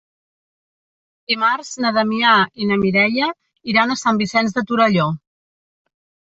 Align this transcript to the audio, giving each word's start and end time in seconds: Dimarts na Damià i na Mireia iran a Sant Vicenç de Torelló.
Dimarts 1.31 1.69
na 1.85 1.91
Damià 1.99 2.33
i 2.65 2.69
na 2.71 2.79
Mireia 2.87 3.29
iran 3.75 3.95
a 3.95 4.01
Sant 4.07 4.25
Vicenç 4.25 4.59
de 4.59 4.67
Torelló. 4.73 5.09